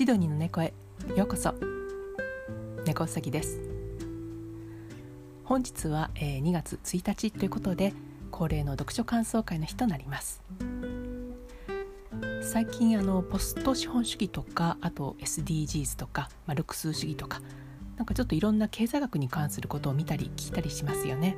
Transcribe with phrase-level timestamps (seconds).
[0.00, 0.72] シドニーの猫へ
[1.14, 1.52] ようこそ。
[2.86, 3.60] 猫うさぎです。
[5.44, 7.92] 本日は、えー、2月1日ということで
[8.30, 10.42] 恒例の読書感想会の日となります。
[12.40, 17.42] 最近あのポスト資本主義とかあと SDGs とか、まあ、ルクス主義とか
[17.98, 21.36] なんかちょっといろんな経済学に関することを見たり聞いたりしますよね。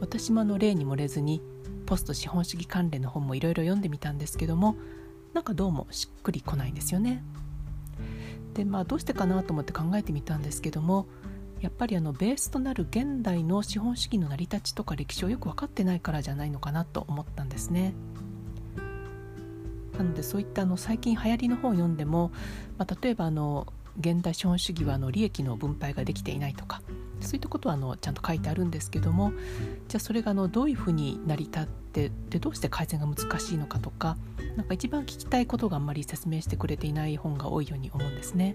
[0.00, 1.40] 私もあの例に漏れずに
[1.86, 4.74] ポスト資本主義関連の本もいろいろ読んでみたんですけども
[5.36, 7.22] なんかどうもしっくりこないんですよね。
[8.54, 11.06] でまあどうしてかなと思って考えてみたんですけども
[11.60, 17.92] やっぱりあのベースとなる現代の資本主義の成り立ちとか歴史をよく分かってないからじゃないのかなと思ったんですね。
[19.98, 22.32] なのでそういったあの最近流行りの本を読んでも、
[22.78, 23.66] まあ、例えばあの
[24.00, 26.80] 現代資本主義はあの利益の分配ができていないとか
[27.20, 29.32] そういったことはあのちゃんと書いてあるんですけども
[29.88, 34.16] じゃあそれがあのどういうふうに成り立ってでどうして改善が難しいのかとか
[34.56, 38.54] なんか一番聞きたいことがあんまり説明してくれていない本が多いように思うんですね。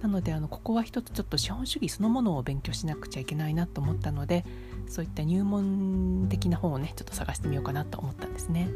[0.00, 4.44] なのであのここは一つちょっと資本主義そのものを勉強しなくちゃいけないなと思ったので
[4.88, 8.68] そういった入門的な本をねちょっと探してみようかなと思ったんですね。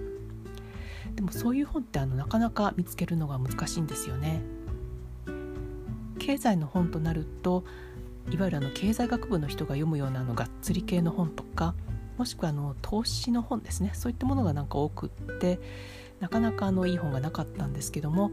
[1.17, 4.41] でもそういう本ってあのなかなか見つけるのが難しいんですよね。
[6.19, 7.65] 経済の本となると
[8.31, 11.75] いわゆるあの経済学部の人が読むようなのがっつり系の本とか
[12.19, 15.61] もしくはあの投資の本ですねそういったものがなんか多くって
[16.21, 18.31] なかなかあのいい本がなかったんですけども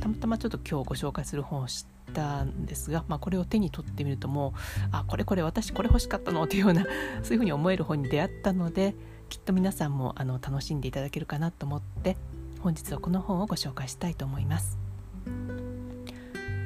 [0.00, 6.84] たまたまちょっと今日ご紹介する本を知ったんですが、まあ、これを手に取ってみるともうあこれこれ私これ欲しかったのというような
[7.22, 8.94] そういうふうに思える本に出会ったので
[9.28, 12.16] きっと皆さんもあの楽しんでいただけるかなと思って
[12.60, 14.78] 本日はこの本をご紹介したいと思います。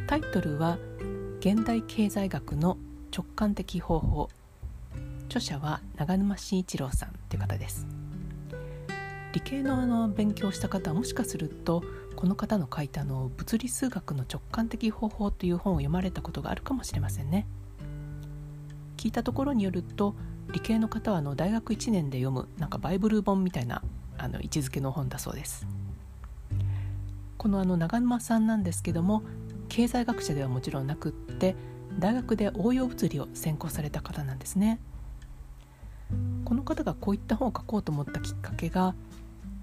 [0.07, 0.77] タイトルは
[1.41, 2.77] 現代経済学の
[3.17, 4.29] 直感的方法
[5.29, 7.87] 著者は長沼慎一郎さんという方です。
[9.33, 11.83] 理系のあの勉強した方はもしかすると
[12.15, 17.47] この方の書いたの物理数学の直感的方法という本を読まれたことがあるかもしれませんね。
[18.99, 20.15] 聞いたところによると
[20.53, 23.83] 理系の方はあの大学1年で読むなんかバイブル本みたいな
[24.19, 25.67] あの位置づけの本だそうです。
[27.39, 29.23] このあの長沼さんなんですけども
[29.71, 31.57] 経済学者ではもちろんなくって
[31.99, 34.79] 大学で応用物理を専攻された方なんですね。
[36.45, 38.95] この方がこういった本を書こうと思ったきっかけが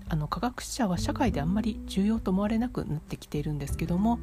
[0.07, 4.19] あの科学者は社会であんまり重要と思われなくなってきているんですけども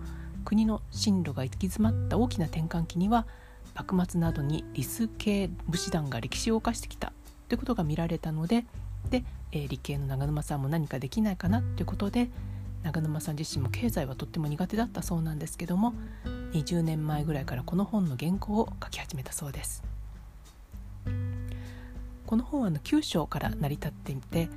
[0.46, 3.26] 国の進路が行き詰まった大きな転換期には
[3.74, 7.12] 幕末などに理数系武士団が歴史を犯してきた
[7.48, 8.64] ということが見られたので
[9.10, 9.22] で、
[9.52, 12.30] え、理系の長沼さんも何かできないかなということで
[12.84, 15.94] 長沼さん自身も経済はとっても苦手だったそうなんですけども
[16.52, 19.82] 20年前ぐらいからこの本の原稿を書き始めたそうです。
[22.26, 24.48] この本はあの9章から成り立っていて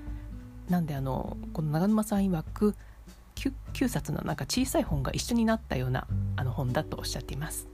[0.69, 2.75] なんであのこの長沼さん曰く
[3.35, 7.67] 9, 9冊のなんか小さい本が一緒になったようなあの本だとおっしゃっています。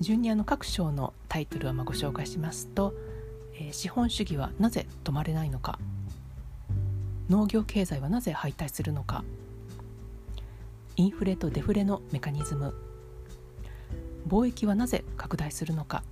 [0.00, 2.94] 順にあの各章のタイトルはまご紹介しますと、
[3.54, 5.78] えー、資本主義はなぜ止まれないのか。
[7.28, 9.22] 農業経済はなぜ敗退するのか。
[10.96, 12.74] インフレとデフレのメカニズム。
[14.26, 16.02] 貿易はなぜ拡大するのか。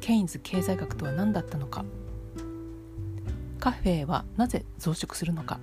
[0.00, 1.84] ケインズ経済学とは何だったのか。
[3.58, 5.58] カフェはなぜ増殖するのか。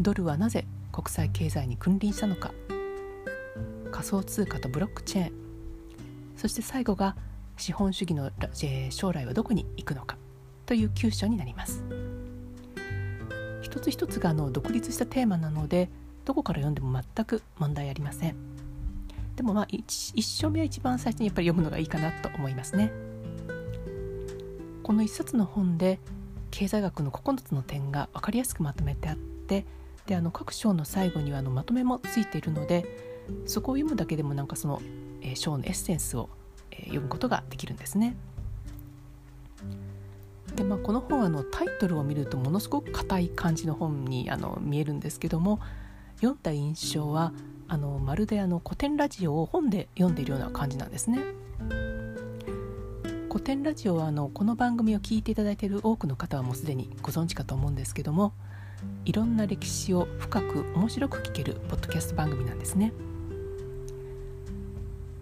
[0.00, 2.52] ドルはなぜ国際経済に君臨したのか。
[3.92, 5.32] 仮想通貨とブロックチェーン。
[6.36, 7.16] そして最後が
[7.56, 8.30] 資本主義の
[8.90, 10.16] 将来はどこに行くのか。
[10.66, 11.82] という9章になります。
[13.70, 15.90] 一つ一つがあの独立したテーマなので
[16.24, 18.36] どこから読んでも全く問題ありません
[19.36, 22.90] でもまあ 1, 1章目は一番最初にやっぱり読むのがいいかなと思いますね
[24.82, 26.00] この1冊の本で
[26.50, 29.66] 経済学の9つの点が分かりやすくまとめてあって
[30.06, 32.86] であの各章の最後にはあのまとめもついているので
[33.44, 34.80] そこを読むだけでもなんかその、
[35.20, 36.30] えー、章のエッセンスを、
[36.70, 38.16] えー、読むことができるんですね。
[40.58, 45.60] でまあ、この本あのタイトルを見るとものすごく硬い感じの本にあの見えるんですけども
[46.16, 47.32] 読んだ印象は
[47.68, 51.20] あのまるであの古典ラジオを本で読んでいるような感じなんですね。
[53.30, 58.32] 古典ラジオはあのこの番組を聞いていただいている多くの方はもうすでにご存知かと思うんですけども
[59.04, 62.92] いろんな歴史を深く面白く聞けるポッドキャスト番組なんですね。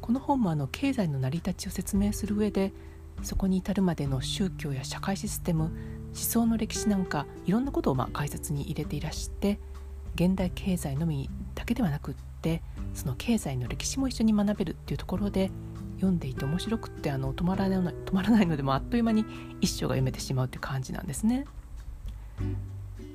[0.00, 2.72] この本もあの経済の成り立ちを説明する上で
[3.22, 9.58] そこに至るまでの宗教や社会システム思想の歴史なんかいろんなことをまあ解説に入れていらして
[10.14, 12.62] 現代経済のみだけではなくって
[12.94, 15.50] その経済の歴史も一緒に学べるっていうところで
[15.96, 19.24] 読んでいて面白くってあの止まらない止まらないのでもあっという間に
[19.60, 21.46] 一章が読めてしまうという感じなんですね。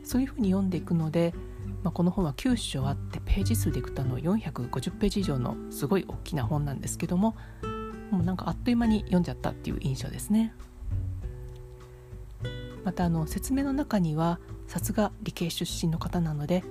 [0.04, 1.34] そういうふうに読んでいくので、
[1.84, 7.36] まあ、この本は9章あってページ数でいくとあの450ページ以上のすごい大きな本なんですけども
[8.12, 10.54] もうなんかあっという間に読んじゃったっていう印象ですね。
[12.84, 16.64] またあの説明の中にはさすが理系出身の方なので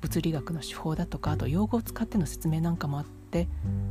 [0.00, 3.48] 物理学の手法だとかあと用語を使っての説明なんかもあって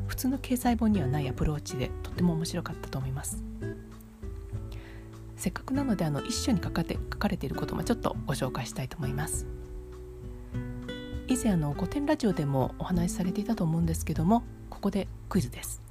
[0.08, 3.44] 普通の経済本にはないアプローチでとっても面白かったと思います。
[5.36, 9.46] せっかくなのであの一緒に書かて書かれていることもちょっとご紹介したいと思います。
[11.28, 15.83] 以前あの古典ラジオでもお話しされていたと思うんですけどもここでクイズです。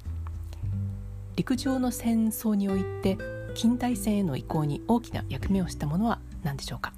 [1.35, 3.17] 陸上の戦争において
[3.55, 6.93] 近代戦への移行に大きな役目をしたものは何でしょうか？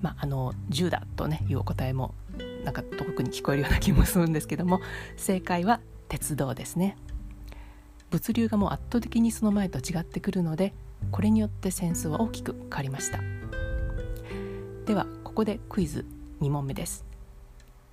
[0.00, 2.14] まあ、あの10だとねいうお答えも
[2.64, 4.80] なんか遠くに聞こえるような気もするんですけども
[5.16, 6.96] 正解は鉄道ですね。
[8.10, 10.74] 物流がもう圧倒的にその前と違ってくるので
[11.12, 13.20] これによって戦争は大きく変わりました。
[14.86, 16.04] ではここでクイズ
[16.40, 17.04] 2問目です。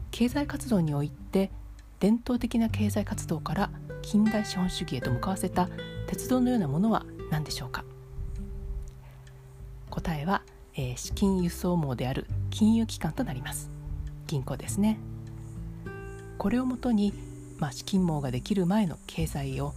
[0.10, 1.52] 経済活動において
[2.00, 3.70] 伝統的な経済活動から
[4.10, 5.68] 近代資本主義へと向かわせた
[6.08, 7.84] 鉄道のようなものは何でしょうか？
[9.90, 10.44] 答えは
[10.76, 13.70] えー、資金輸送網である金融機関となります。
[14.26, 14.98] 銀行ですね。
[16.38, 17.14] これをもとに、
[17.58, 19.74] まあ、資金網ができる前の経済を、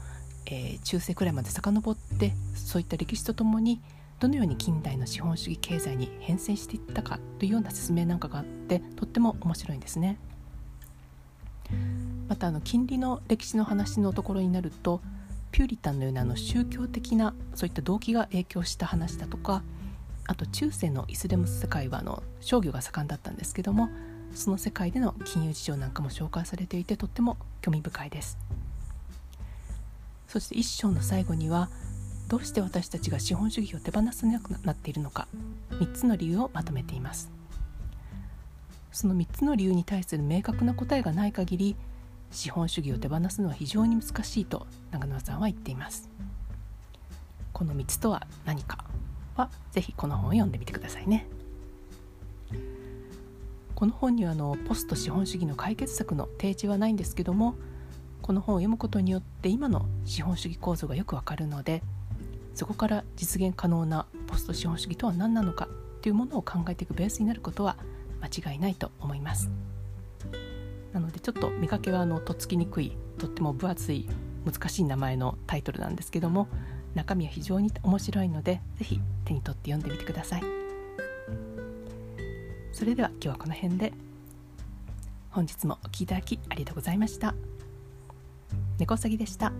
[0.46, 3.80] えー、中世くらいまで遡ってそういった歴史とともに
[4.20, 10.18] どのように近代の資本主義経済に変遷していったかというような説明なんかがあってとっても面白いんですね。
[12.30, 15.00] またあの金利の歴史の話のところになると
[15.50, 19.64] ピューリタンのようなあの宗教的なそういった動機が影響した話だとか
[20.28, 23.88] あと中世のイスラム世界はあの商業が盛んだったんですけども
[24.32, 28.38] その世界での金融事情なんかも紹介されていてとっても興味深いです。
[30.28, 31.68] そして一章の最後には
[32.28, 35.26] どうして私たちが資本主義を手放せなくなっているのか
[35.70, 37.28] 3つの理由をまとめています。
[38.92, 41.76] その3つの理由に対する明確な答えがない限り
[42.30, 46.08] 資本主義を手放すのは非常に難しいと長野さんは言っています
[47.52, 48.84] この3つとは何か
[49.36, 51.26] は是非この本を読んでみてくださいね。
[53.80, 57.54] この本にはあのポスト資本主義の解決策の提示はないんですけども
[58.20, 61.82] この本を読むことによって今の資本主義構造がよくわかるので
[62.54, 65.66] そこから実現可能なポスト資本主義とは何なのか
[66.02, 67.76] というものを考えていくベースになることは
[68.20, 69.48] 間違いないと思います
[70.92, 74.08] なのでちょっと見かけはあのとっつきにくいとっても分厚い
[74.44, 76.48] 難しい名前のタイトルなんですけども
[76.94, 80.42] 中身は非常に面白いので是非手に取って読んでみてください。
[82.72, 83.92] それでは今日はこの辺で。
[85.30, 87.34] 本日もお聴きいただきありがとうございました。
[88.78, 89.52] 猫うさぎでした。